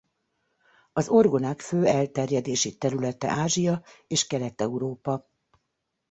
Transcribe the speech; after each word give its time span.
Az 0.93 1.07
orgonák 1.09 1.59
fő 1.59 1.85
elterjedési 1.85 2.77
területe 2.77 3.29
Ázsia 3.29 3.83
és 4.07 4.27
Kelet-Európa. 4.27 5.29